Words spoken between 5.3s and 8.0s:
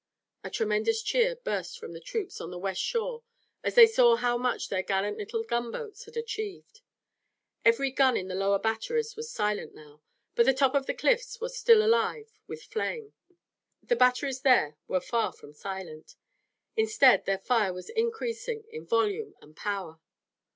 gunboats had achieved. Every